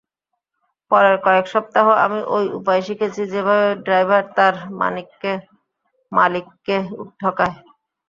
[0.91, 4.53] পরের কয়েক সপ্তাহে, আমি ওই উপায় শিখেছি যেভাবে ড্রাইভার তার
[6.11, 6.77] মালিককে
[7.19, 7.55] ঠকায়।